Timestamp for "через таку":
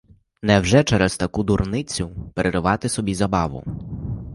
0.83-1.43